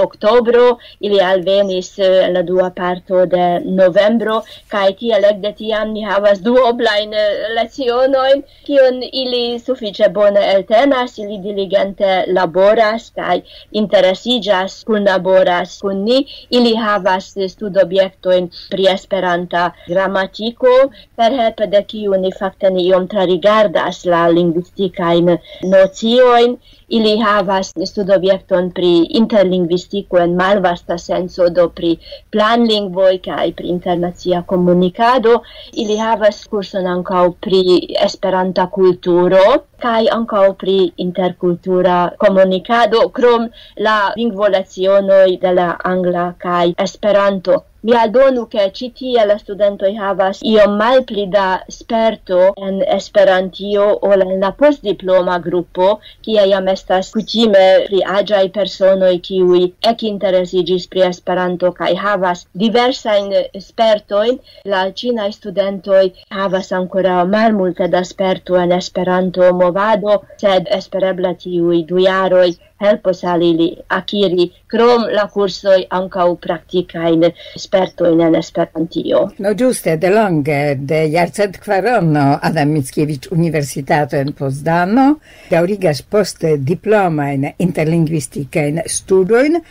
octobro, 0.06 0.66
ili 0.98 1.22
alvenis 1.28 1.92
eh, 2.00 2.26
la 2.34 2.42
dua 2.42 2.72
parto 2.80 3.22
de 3.26 3.60
novembro 3.82 4.40
kaj 4.74 4.88
tiel 5.04 5.28
de 5.46 5.54
tiam 5.62 5.94
ni 5.94 6.02
havas 6.02 6.42
duoblajn 6.42 7.14
lezionoin, 7.54 8.42
kion 8.66 9.00
ili 9.12 9.60
suffice 9.60 10.10
bone 10.10 10.42
eltenas, 10.56 11.18
ili 11.22 11.38
diligente 11.38 12.24
laboras 12.26 12.95
studas 12.96 13.12
kaj 13.16 13.36
interesiĝas, 13.72 14.84
kunlaboras 14.88 15.80
kun 15.82 16.04
ni, 16.04 16.26
ili 16.50 16.74
havas 16.76 17.34
studobjektojn 17.54 18.48
pri 18.70 18.88
Esperanta 18.92 19.72
gramatiko, 19.88 20.72
per 21.16 21.30
perhelpe 21.36 21.66
de 21.66 21.82
kiu 21.82 22.16
ni 22.20 22.32
fakte 22.32 22.70
ni 22.70 22.86
iom 22.88 23.08
trarigardas 23.08 24.04
la 24.06 24.28
lingvistikajn 24.28 25.36
nociojn 25.72 26.56
ili 26.88 27.18
havas 27.18 27.72
studobjekton 27.90 28.70
pri 28.70 28.90
interlingvistiko 29.20 30.18
en 30.22 30.36
malvasta 30.40 30.98
senso 30.98 31.48
do 31.58 31.68
pri 31.68 31.92
planlingvoj 32.36 33.18
kaj 33.28 33.46
pri 33.58 33.68
internacia 33.74 34.42
komunikado. 34.52 35.40
Ili 35.72 35.96
havas 35.98 36.42
kurson 36.52 36.86
ankaŭ 36.86 37.24
pri 37.46 37.62
esperanta 38.08 38.66
kulturo 38.78 39.44
kaj 39.82 40.02
ankaŭ 40.18 40.44
pri 40.64 40.76
interkultura 41.06 41.96
komunikado 42.18 43.08
krom 43.18 43.48
la 43.88 43.96
lingvolecionoj 44.16 45.38
de 45.46 45.56
la 45.60 45.70
angla 45.94 46.28
kaj 46.38 46.66
esperanto. 46.88 47.62
Mi 47.86 47.94
aldonu 47.94 48.42
che 48.52 48.62
ĉi 48.76 48.86
tie 48.98 49.24
la 49.30 49.34
studentoi 49.38 49.92
havas 49.96 50.38
io 50.52 50.62
mal 50.78 51.04
pli 51.08 51.26
da 51.34 51.44
sperto 51.74 52.38
en 52.68 52.80
Esperantio 52.94 53.84
o 54.08 54.10
en 54.16 54.32
la 54.44 54.50
postdiploma 54.62 55.36
gruppo 55.44 55.90
kia 56.26 56.46
jam 56.52 56.66
estas 56.72 57.12
kutime 57.16 57.62
pri 57.84 58.00
agiai 58.16 58.50
personoi 58.56 59.20
kiui 59.28 59.62
ec 59.92 60.02
interesigis 60.10 60.88
pri 60.94 61.06
Esperanto 61.10 61.70
kai 61.78 61.92
havas 62.02 62.44
diversa 62.64 63.14
in 63.22 63.30
spertojn. 63.68 64.42
La 64.74 64.82
cina 65.02 65.30
studentoi 65.38 66.06
havas 66.40 66.72
ancora 66.80 67.22
mal 67.36 67.54
multe 67.60 67.86
da 67.94 68.02
sperto 68.12 68.58
en 68.64 68.74
Esperanto 68.80 69.52
movado, 69.62 70.22
sed 70.42 70.66
espereble 70.80 71.36
tiui 71.46 71.84
duiaroi 71.92 72.50
helpos 72.80 73.24
al 73.24 73.42
ili 73.42 73.68
akiri 73.88 74.50
krom 74.70 75.06
la 75.16 75.26
kursoj 75.32 75.78
ankaŭ 75.98 76.28
praktikajn 76.46 77.24
spertojn 77.56 78.20
en 78.28 78.36
Esperantio. 78.40 79.22
No 79.38 79.54
ĝuste 79.54 79.96
de 79.96 80.10
longe 80.10 80.60
de 80.92 81.02
jarcent 81.12 81.58
kvarono 81.64 82.26
Adam 82.42 82.72
Mickiewicz 82.76 83.32
Universitato 83.32 84.16
en 84.16 84.32
Pozdano 84.32 85.08
daŭrigas 85.50 86.02
poste 86.02 86.56
diplomajn 86.56 87.52
interlingvistikajn 87.58 88.82
studojn 88.86 89.62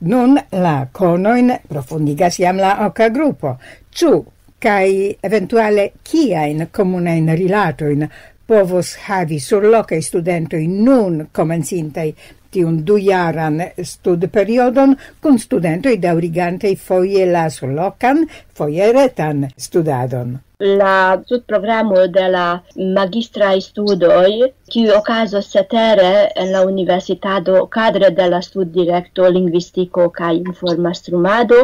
Nun 0.00 0.38
la 0.50 0.86
conoin 0.92 1.50
profundigas 1.68 2.36
jam 2.38 2.60
la 2.62 2.76
oca 2.86 3.08
gruppo. 3.10 3.56
Ciu 3.90 4.20
kai 4.62 5.16
eventuale 5.22 5.92
kiain 6.04 6.68
comunain 6.70 7.26
relatoin 7.34 8.06
povos 8.46 8.94
havi 9.08 9.40
sur 9.40 9.62
loca 9.62 10.00
studento 10.00 10.56
studentoi 10.56 10.66
nun 10.66 11.28
comencintai 11.32 12.14
tiun 12.54 12.82
dujaran 12.88 13.60
studperiodon 13.84 14.94
kun 15.22 15.38
studentoj 15.38 15.96
daŭrigantej 16.02 16.74
foje 16.80 17.26
la 17.28 17.48
surlokan 17.52 18.24
fojeretan 18.58 19.48
studadon. 19.56 20.38
La 20.58 20.94
studprogramo 21.24 22.06
de 22.10 22.28
la 22.34 22.46
magistra 22.94 23.52
studoi 23.62 24.52
kiu 24.68 24.90
okazos 24.96 25.46
setere 25.52 26.08
en 26.36 26.50
la 26.52 26.62
universitado 26.66 27.60
kadre 27.76 28.10
de 28.10 28.26
la 28.28 28.40
linguistico 28.40 29.28
lingvistiko 29.36 30.08
kaj 30.10 30.34
informastrumado, 30.36 31.60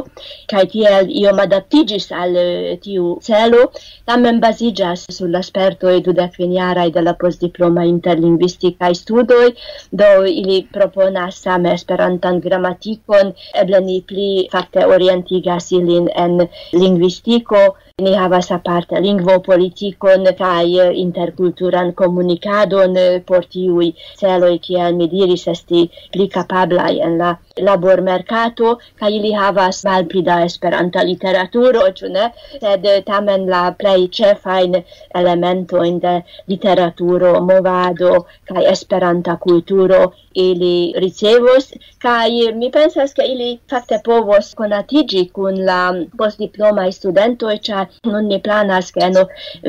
kaj 0.53 0.63
tiel 0.75 1.11
io 1.23 1.33
adaptigis 1.45 2.07
al 2.13 2.37
eh, 2.37 2.79
tiu 2.85 3.19
celo, 3.21 3.65
tamen 4.07 4.41
baziĝas 4.41 5.05
sur 5.17 5.29
la 5.29 5.43
spertoj 5.43 5.97
dudekvinjaraj 6.07 6.91
de 6.97 7.03
la 7.03 7.15
postdiploma 7.15 7.85
interlinguistica 7.85 8.93
studoi 8.95 9.51
do 9.91 10.11
ili 10.25 10.61
proponas 10.73 11.43
same 11.43 11.75
esperantan 11.75 12.41
gramatikon, 12.41 13.35
eble 13.65 13.81
ni 13.81 14.01
pli 14.07 14.31
fakte 14.53 14.87
orientigas 14.87 15.73
ilin 15.73 16.09
en 16.15 16.47
linguistico 16.85 17.77
Ni 18.03 18.13
havas 18.19 18.49
aparte 18.55 19.01
lingvo 19.03 19.35
politikon 19.49 20.25
kaj 20.39 20.71
eh, 20.85 20.97
interkulturan 21.03 21.93
komunikadon 22.01 22.97
eh, 23.03 23.21
por 23.29 23.45
tiuj 23.53 23.87
celoj 24.23 24.57
kiel 24.65 24.97
mi 24.97 25.07
diris 25.13 25.45
esti 25.53 25.83
pli 26.17 26.27
kapablaj 26.37 26.95
en 27.09 27.15
la 27.21 27.29
labormerkato 27.69 28.73
kaj 29.03 29.11
ili 29.19 29.31
havas 29.43 29.85
malpli 29.89 30.25
da 30.31 30.41
esperanta 30.49 31.05
literaturo, 31.11 31.85
ĉu 32.01 32.11
ne? 32.17 32.25
Sed 32.65 32.91
eh, 32.95 32.99
tamen 33.13 33.47
la 33.55 33.63
plej 33.85 34.01
ĉefajn 34.19 34.75
elementojn 35.23 36.03
de 36.07 36.17
literaturo, 36.51 37.33
movado 37.53 38.13
kaj 38.51 38.67
esperanta 38.73 39.39
kulturo 39.47 40.03
ili 40.35 40.93
ricevos 41.07 41.71
kaj 42.03 42.29
mi 42.59 42.73
pensas 42.75 43.15
ke 43.15 43.31
ili 43.37 43.53
fakte 43.71 44.01
povos 44.05 44.51
konatiĝi 44.59 45.29
kun 45.39 45.63
la 45.71 45.81
postdiplomaj 46.19 46.91
studentoj 46.99 47.57
ĉar 47.69 47.84
non 48.05 48.27
ni 48.27 48.39
planas 48.41 48.91
che 48.91 49.09
no 49.11 49.27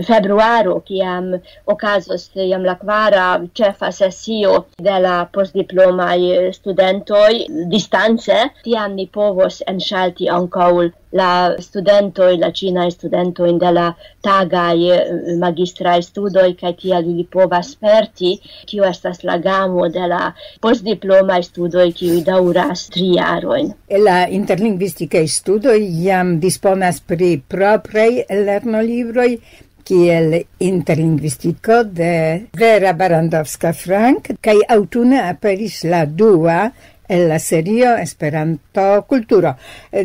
februaro 0.10 0.82
kiam 0.88 1.39
okazos 1.65 2.30
iam 2.36 2.63
la 2.63 2.75
quara 2.75 3.25
cefa 3.54 3.91
sessio 3.91 4.65
de 4.78 4.99
la 4.99 5.15
postdiplomaj 5.32 6.51
studentoi 6.58 7.45
distanze 7.73 8.39
ti 8.63 8.75
anni 8.75 9.08
povos 9.08 9.62
en 9.67 9.80
shalti 9.80 10.30
on 10.30 10.47
call 10.49 10.91
la 11.15 11.56
studentoi, 11.60 12.38
la 12.38 12.51
cina 12.51 12.89
studentoi 12.91 13.56
de 13.60 13.71
la 13.71 13.88
tagai 14.21 14.89
eh, 14.91 15.36
magistrae 15.39 16.04
studoi, 16.04 16.56
cae 16.60 16.75
tia 16.75 16.99
ili 16.99 17.25
pova 17.32 17.62
sperti, 17.63 18.36
kio 18.67 18.88
estas 18.89 19.23
la 19.23 19.38
gamo 19.39 19.88
de 19.89 20.08
la 20.12 20.21
postdiplomae 20.62 21.43
studoi, 21.45 21.91
kiui 21.95 22.23
dauras 22.28 22.88
tri 22.91 23.13
aroin. 23.21 23.71
La 24.08 24.25
interlinguistica 24.28 25.23
studoi 25.28 25.86
jam 26.04 26.36
disponas 26.43 26.99
pri 26.99 27.38
proprei 27.47 28.25
lernolibroi, 28.30 29.38
kiel 29.86 30.34
interlingvistiko 30.65 31.84
de 31.86 32.12
Vera 32.58 32.95
Barandowska-Frank, 32.97 34.34
kaj 34.41 34.58
autune 34.73 35.19
aperis 35.21 35.84
la 35.86 36.06
dua 36.10 36.71
el 37.08 37.28
la 37.30 37.39
serio 37.39 37.96
Esperanto 37.98 39.06
Kulturo. 39.08 39.54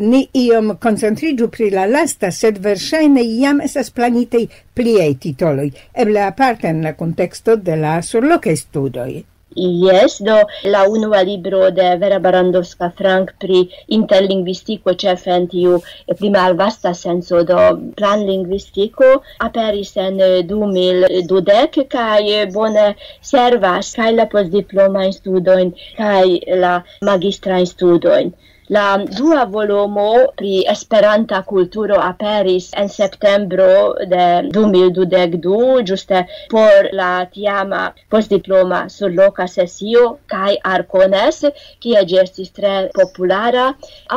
Ni 0.00 0.26
iom 0.34 0.76
koncentriĝu 0.82 1.48
pri 1.48 1.70
la 1.74 1.86
lasta, 1.86 2.30
sed 2.30 2.60
verŝajne 2.64 3.24
jam 3.24 3.60
estas 3.64 3.90
planitej 3.90 4.46
pliaj 4.74 5.10
titoloj, 5.24 5.70
eble 5.94 6.22
aparte 6.26 6.68
en 6.68 6.82
la 6.84 6.94
kunteksto 6.94 7.56
de 7.56 7.76
la 7.76 7.98
surlokaj 8.02 8.56
studoj. 8.56 9.10
Yes, 9.56 10.22
do 10.22 10.46
la 10.62 10.86
unua 10.88 11.22
libro 11.24 11.70
de 11.72 11.96
Vera 11.98 12.20
Barandowska 12.20 12.92
Frank 12.96 13.32
pri 13.42 13.62
interlinguistico 13.96 14.94
ĉefe 15.02 15.32
en 15.36 15.48
tiu 15.54 15.80
prima 16.20 16.44
al 16.48 16.54
vasta 16.60 16.92
senso 16.94 17.42
do 17.48 17.56
planlingvistiko 17.96 19.08
aperis 19.48 19.90
en 19.96 20.22
2012 20.52 21.84
kai 21.96 22.46
bone 22.54 22.86
servas 23.32 23.90
kai 23.98 24.12
la 24.20 24.28
postdiplomajn 24.36 25.16
studoin 25.18 25.74
kai 25.98 26.38
la 26.66 26.76
magistrajn 27.10 27.66
studoin 27.74 28.32
La 28.74 29.02
dua 29.02 29.44
volumo 29.50 30.10
pri 30.38 30.64
Esperanta 30.72 31.40
kulturo 31.42 31.96
aperis 32.00 32.68
en 32.82 32.88
septembro 32.88 33.66
de 34.12 34.26
2012, 34.56 35.82
giuste 35.88 36.20
por 36.52 36.88
la 37.00 37.26
tiama 37.34 37.82
postdiploma 38.14 38.80
surloka 38.88 39.48
sesio 39.56 40.04
kai 40.30 40.54
Arcones, 40.74 41.42
kie 41.82 42.04
gestis 42.14 42.40
estis 42.40 42.54
tre 42.60 42.74
populara. 42.94 43.66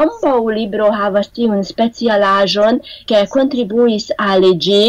Ambau 0.03 0.49
libro 0.49 0.91
havas 1.01 1.33
tiun 1.35 1.65
specialajon, 1.73 2.81
ke 3.09 3.25
kontribuis 3.35 4.11
al 4.31 4.51
gi 4.67 4.83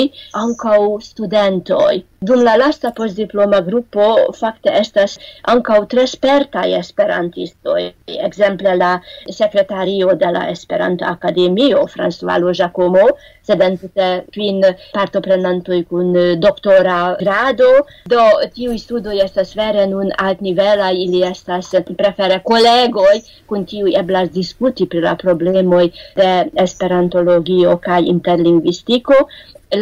ancau 0.45 1.01
studentoi. 1.11 2.05
Dum 2.29 2.43
la 2.47 2.55
lasta 2.57 2.91
postdiploma 2.97 3.59
gruppo 3.67 4.05
fakte 4.39 4.73
estas 4.81 5.17
ankaŭ 5.53 5.79
tre 5.93 6.05
spertaj 6.09 6.67
esperantistoj, 6.79 7.83
ekzemple 8.29 8.75
la 8.81 8.93
sekretario 9.39 10.15
de 10.23 10.31
la 10.37 10.45
Esperanto 10.53 11.05
Akademio 11.11 11.83
François 11.95 12.39
Giacomo, 12.61 13.05
sed 13.45 13.65
entute 13.67 14.07
kvin 14.33 14.63
partoprenantoj 14.95 15.81
kun 15.91 16.15
doktora 16.41 16.99
grado, 17.21 17.69
do 18.15 18.23
tiuj 18.55 18.79
studoj 18.87 19.19
estas 19.27 19.53
vere 19.61 19.85
nun 19.91 20.13
altnivelaj, 20.29 20.95
ili 21.05 21.21
estas 21.29 21.75
prefere 21.99 22.41
kolegoj 22.53 23.19
kun 23.51 23.67
tiuj 23.69 23.99
eblas 24.01 24.31
diskuti 24.39 24.89
pri 24.89 25.05
la 25.05 25.17
problemoj 25.21 25.85
de 26.17 26.31
esperantologio 26.65 27.77
kaj 27.85 28.01
interlingvistiko, 28.15 29.27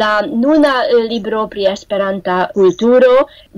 La 0.01 0.21
nuna 0.25 0.73
eh, 0.85 1.01
libro 1.09 1.47
pri 1.53 1.65
Esperanta 1.71 2.35
kulturo 2.53 3.11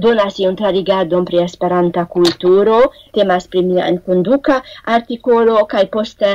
donas 0.06 0.40
iun 0.44 0.58
trarigadon 0.62 1.26
pri 1.30 1.42
Esperanta 1.44 2.06
kulturo, 2.16 2.80
temas 3.18 3.48
pri 3.48 3.64
mia 3.68 3.86
enkonduka 3.94 4.58
artikolo 4.98 5.56
kaj 5.74 5.86
poste 5.96 6.32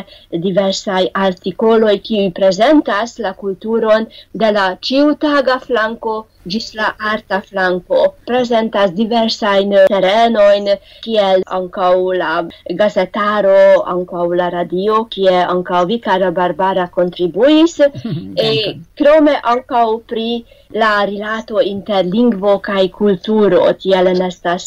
diversaj 0.47 1.03
artikoloj 1.27 1.97
kiuj 2.09 2.29
prezentas 2.41 3.19
la 3.27 3.35
kulturon 3.45 4.09
de 4.45 4.53
la 4.59 4.67
ĉiutaga 4.89 5.59
flanko 5.67 6.17
gis 6.47 6.75
la 6.75 6.95
arta 6.99 7.41
flanco 7.41 8.15
presentas 8.27 8.95
diversain 8.95 9.73
terenoin 9.89 10.69
kiel 11.05 11.43
ancau 11.47 12.13
la 12.13 12.47
gazetaro, 12.81 13.85
ancau 13.95 14.33
la 14.35 14.51
radio, 14.51 15.05
kie 15.11 15.37
ancau 15.43 15.87
Vicara 15.87 16.31
Barbara 16.31 16.89
contribuis, 16.89 17.81
e 18.47 18.81
crome 18.97 19.37
ancau 19.43 20.01
pri 20.07 20.45
la 20.73 21.05
rilato 21.05 21.61
inter 21.61 22.05
lingvo 22.07 22.59
kaj 22.67 22.85
kulturo 22.95 23.61
tiel 23.83 24.11
estas 24.27 24.67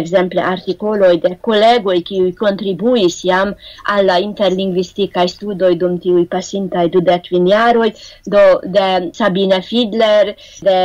ekzemple 0.00 0.44
artikoloj 0.52 1.12
de 1.24 1.34
kolegoj 1.48 1.98
kiuj 2.10 2.30
kontribuis 2.40 3.18
jam 3.28 3.52
al 3.94 4.06
la 4.10 4.18
interlingvistikaj 4.26 5.26
studoj 5.34 5.72
dum 5.82 5.98
tiuj 6.06 6.24
pasintaj 6.34 6.86
dudek 6.96 7.28
kvin 7.28 7.50
jaroj 7.52 7.90
do 8.36 8.44
de 8.76 8.88
Sabine 9.20 9.60
Fidler 9.68 10.32
de 10.68 10.78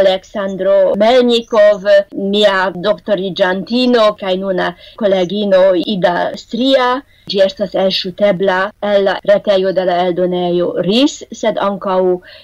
Aleksandro 0.00 0.76
Melnikov 1.04 1.86
mia 2.34 2.58
doktoriĝantino 2.88 4.10
kaj 4.20 4.36
nuna 4.44 4.74
kolegino 4.96 5.64
Ida 5.96 6.16
Stria. 6.36 6.92
Ĝi 7.30 7.38
estas 7.44 7.74
elŝutebla 7.80 8.54
el 8.86 9.04
la 9.06 9.12
retejo 9.30 9.70
de 9.76 9.84
la 9.88 9.98
eldonejo 10.06 10.72
RIS, 10.86 11.12
sed 11.40 11.60
ankaŭ 11.66 12.00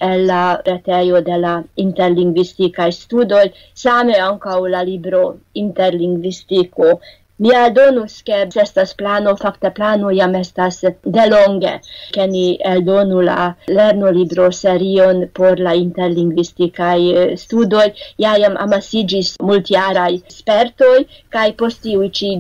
el 0.09 0.23
la 0.29 0.42
retejo 0.68 1.23
de 1.29 1.38
la 1.44 1.47
la 1.48 1.54
interlingvistica 1.87 2.90
studoj, 3.02 3.46
same 3.84 4.18
ankaŭ 4.30 4.58
la 4.74 4.82
libro 4.90 5.22
interlingvistiko. 5.66 6.98
Mi 7.44 7.52
aldonus, 7.54 8.22
che 8.26 8.38
estas 8.62 8.94
plano, 9.00 9.32
facta 9.37 9.70
plano 9.70 10.08
jam 10.11 10.32
estas 10.34 10.80
delonge, 11.16 11.74
che 12.11 12.26
ni 12.26 12.46
eldonu 12.70 13.20
la 13.28 13.54
lerno 13.68 14.11
libro 14.16 14.48
serion 14.50 15.20
por 15.38 15.62
la 15.66 15.74
interlingvisticae 15.84 17.12
eh, 17.20 17.37
studoj, 17.44 17.92
ja 18.24 18.34
jam 18.42 18.58
amasigis 18.64 19.37
multiarai 19.50 20.18
spertoi 20.38 21.06
cae 21.37 21.54
post 21.62 21.87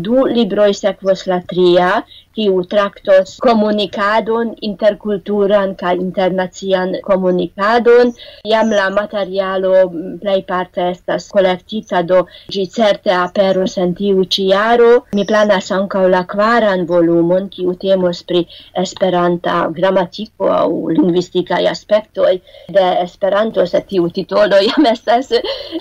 du 0.08 0.26
libroi 0.26 0.72
sequos 0.74 1.26
la 1.30 1.40
tria, 1.46 1.92
kiu 2.38 2.60
traktos 2.70 3.32
komunikadon 3.42 4.52
interkulturan 4.68 5.72
kaj 5.80 5.96
internacian 5.98 6.92
komunikadon. 7.02 8.12
Jam 8.46 8.70
la 8.70 8.84
materialo 8.94 9.72
mm, 9.88 10.12
plejparte 10.22 10.84
estas 10.92 11.26
kolektita 11.34 12.04
do 12.10 12.20
ĝi 12.54 12.66
certe 12.76 13.10
aperos 13.14 13.74
en 13.84 13.96
tiu 13.98 14.22
ĉi 14.36 14.44
jaro. 14.52 14.90
Mi 15.18 15.24
planas 15.32 15.72
ankaŭ 15.78 16.04
la 16.14 16.22
kvaran 16.34 16.84
volumon 16.92 17.48
kiu 17.56 17.74
temos 17.86 18.22
pri 18.28 18.44
Esperanta 18.84 19.56
gramatiko 19.80 20.52
aŭ 20.60 20.68
lingvistikaj 20.94 21.64
aspektoj 21.72 22.36
de 22.78 22.86
Esperanto, 23.02 23.66
se 23.66 23.82
tiu 23.90 24.06
titolo 24.20 24.62
jam 24.68 24.86
estas 24.92 25.34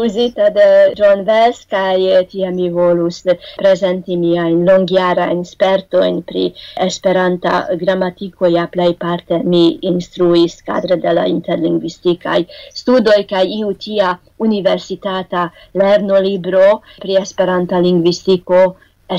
uzita 0.08 0.50
de 0.58 0.68
John 0.98 1.24
Wells 1.30 1.62
kaj 1.70 2.26
tie 2.34 2.50
mi 2.58 2.74
volus 2.74 3.22
prezenti 3.62 4.18
miajn 4.18 4.66
longjarajn 4.66 5.46
spertojn 5.46 6.22
pri 6.26 6.47
Esperanta 6.88 7.54
gramatiko 7.84 8.50
ja 8.54 8.66
plej 8.74 8.90
parte 9.04 9.40
mi 9.54 9.64
instruis 9.92 10.58
kadre 10.70 10.98
de 11.06 11.14
la 11.20 11.28
interlingvistikaj 11.34 12.40
studoj 12.82 13.20
kaj 13.30 13.44
iu 13.60 13.74
tia 13.86 14.16
universitata 14.48 15.48
lerno 15.84 16.20
libro 16.30 16.68
pri 17.02 17.18
Esperanta 17.22 17.80
lingvistiko 17.88 18.62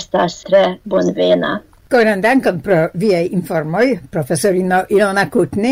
estas 0.01 0.43
tre 0.45 0.65
bonvena. 0.85 1.59
Koran 1.89 2.21
dankon 2.21 2.59
pro 2.61 2.91
viei 3.01 3.31
informoi, 3.33 3.95
professorino 4.13 4.83
Ilona 4.93 5.23
Kutni, 5.33 5.71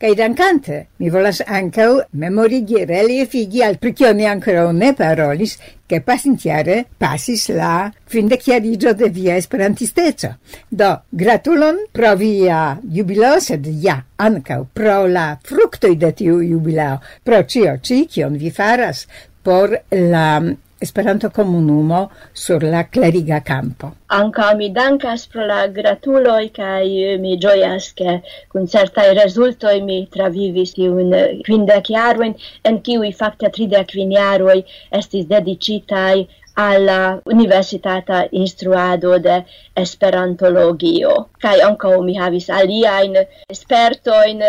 kaj 0.00 0.14
dankante 0.16 0.78
mi 0.96 1.10
volas 1.12 1.42
ancau 1.44 1.98
memorigi, 2.16 2.86
reliefigi 2.88 3.60
al 3.62 3.76
pricio 3.76 4.14
mi 4.14 4.24
ne 4.24 4.94
parolis, 4.94 5.58
che 5.86 6.00
pasintiare 6.00 6.86
pasis 6.96 7.48
la 7.50 7.92
kvindekjariĝo 8.08 8.94
de 8.94 9.10
via 9.10 9.36
esperantisteco. 9.36 10.28
Do, 10.70 11.02
gratulon 11.10 11.84
pro 11.92 12.14
via 12.16 12.78
jubileo, 12.82 13.38
sed 13.38 13.66
ja 13.66 14.02
ancau 14.16 14.66
pro 14.72 15.06
la 15.06 15.38
fructoi 15.42 15.96
de 15.96 16.12
tiu 16.12 16.40
jubileo, 16.40 16.98
pro 17.22 17.44
cio 17.44 17.78
ci, 17.82 18.06
cion 18.08 18.38
vi 18.38 18.50
faras 18.50 19.06
por 19.42 19.76
la 19.90 20.40
Esperanto 20.80 21.30
comunumo 21.30 22.10
sur 22.32 22.62
la 22.62 22.84
clariga 22.84 23.40
campo. 23.42 23.92
Anca 24.06 24.54
mi 24.54 24.68
dankas 24.70 25.26
pro 25.26 25.46
la 25.46 25.66
gratuloi 25.66 26.52
kaj 26.54 26.86
eh, 26.86 27.16
mi 27.18 27.34
ĝojas 27.44 27.88
ke 27.98 28.14
kun 28.52 28.68
certaj 28.74 29.08
rezultoj 29.18 29.74
mi 29.88 29.96
travivis 30.16 30.76
tiun 30.76 31.10
eh, 31.18 31.40
kvindek 31.48 31.90
jarojn 31.96 32.36
en 32.70 32.78
kiuj 32.86 33.10
fakte 33.22 33.50
tridek 33.58 33.90
kvin 33.90 34.14
jaroj 34.14 34.60
estis 35.00 35.26
dedicitai 35.34 36.28
alla 36.58 37.20
universitata 37.24 38.26
instruado 38.30 39.18
de 39.22 39.44
esperantologio. 39.78 41.12
Kai 41.38 41.60
ankaŭ 41.62 41.92
mi 42.02 42.16
havis 42.18 42.48
aliajn 42.50 43.14
spertojn 43.54 44.42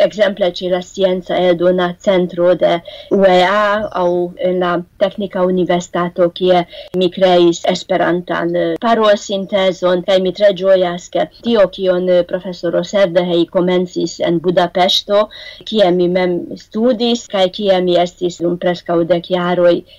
exemple 0.00 0.48
ci 0.56 0.70
la 0.72 0.80
scienza 0.80 1.36
e 1.36 1.50
dona 1.54 1.90
centro 2.00 2.54
de 2.54 2.78
UEA 3.12 3.90
au 4.02 4.32
en 4.38 4.58
la 4.58 4.70
teknika 4.98 5.44
universitato 5.44 6.30
kie 6.30 6.62
mi 6.96 7.10
creis 7.10 7.60
esperantan 7.74 8.56
parolsintezon 8.80 10.06
kai 10.08 10.20
mi 10.24 10.32
tre 10.32 10.54
gioias 10.56 11.10
ke 11.12 11.28
tio 11.42 11.68
kion 11.68 12.08
profesoro 12.32 12.80
Serdehej 12.80 13.44
komencis 13.52 14.16
en 14.24 14.40
Budapesto 14.40 15.26
kie 15.68 15.90
mi 15.92 16.08
mem 16.08 16.38
studis 16.56 17.26
kai 17.28 17.50
kie 17.52 17.82
mi 17.84 18.00
estis 18.00 18.40
un 18.40 18.56
preskaŭ 18.56 19.02
dek 19.12 19.28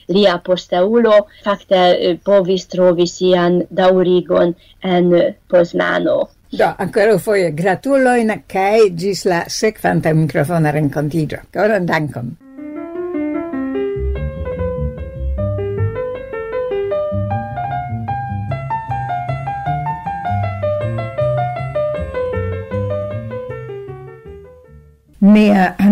lia 0.10 0.38
posteulo 0.44 1.19
fakte 1.46 1.80
eh, 1.94 2.18
povis 2.24 2.68
trovi 2.72 3.08
sian 3.08 3.62
daurigon 3.70 4.54
en 4.84 5.14
Poznano. 5.48 6.20
Do, 6.50 6.74
ancora 6.82 7.18
foie 7.22 7.54
gratuloin 7.54 8.34
cae 8.50 8.90
gis 8.98 9.26
la 9.30 9.44
sequanta 9.48 10.14
microfona 10.14 10.72
rencontigio. 10.74 11.44
Coran 11.54 11.86
dankon. 11.86 12.38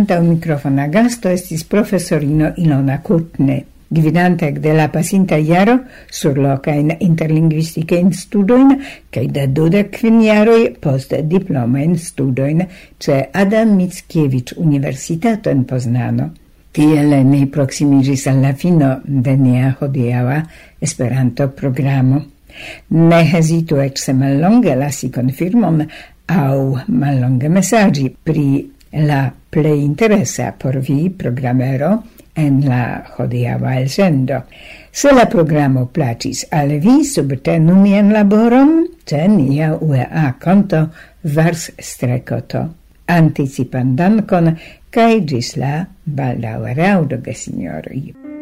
anta 0.07 0.19
un 0.19 0.29
microfona 0.29 0.87
gasto 0.87 1.29
estis 1.29 1.63
professorino 1.63 2.53
Ilona 2.57 3.01
Kutne 3.01 3.76
gvidante 3.89 4.51
de 4.51 4.73
la 4.73 4.89
pasinta 4.89 5.37
iaro 5.37 5.79
sur 6.09 6.37
loca 6.37 6.71
in 6.71 6.95
interlinguistica 6.99 7.95
in 7.95 8.11
studoin 8.11 8.75
kaj 9.11 9.27
da 9.31 9.45
duda 9.47 9.83
kvin 9.91 10.21
jaroj 10.21 10.73
post 10.81 11.13
diplomajn 11.23 11.97
studoin 11.97 12.65
ce 12.99 13.29
Adam 13.31 13.75
Mickiewicz 13.75 14.57
Universitato 14.57 15.49
in 15.49 15.63
Poznano. 15.65 16.31
Tiele 16.71 17.23
ne 17.23 17.47
proximigis 17.47 18.27
alla 18.27 18.53
fino 18.53 18.99
de 19.03 19.35
nea 19.35 19.75
hodiaŭa 19.79 20.41
Esperanto-programo. 20.79 22.21
Ne 22.89 23.23
hesitu 23.31 23.79
ec 23.81 23.97
se 23.97 24.13
mallonge 24.13 24.75
lasi 24.75 25.09
konfirmon 25.09 25.81
au 26.27 26.77
mallonge 26.87 27.49
mesaĝi 27.49 28.11
pri 28.23 28.69
la 29.07 29.31
plei 29.49 29.83
interesa 29.85 30.51
por 30.51 30.77
vi 30.77 31.09
programero– 31.09 31.95
en 32.37 32.61
la 32.69 33.03
hodiava 33.17 33.75
elsendo. 33.81 34.43
Se 34.91 35.11
la 35.13 35.25
programo 35.29 35.87
placis 35.93 36.45
al 36.51 36.77
vi, 36.83 37.03
subtenu 37.05 37.75
mien 37.81 38.13
laboron, 38.13 38.87
ce 39.05 39.27
nia 39.27 39.73
UEA 39.75 40.35
konto 40.43 40.87
vars 41.35 41.69
strekoto. 41.79 42.63
Anticipan 43.07 43.95
dankon, 43.95 44.53
kaj 44.91 45.13
gis 45.29 45.55
la 45.57 45.85
baldaŭ 46.05 46.59
raŭdo, 46.77 47.21
gesinjoroj. 47.25 48.36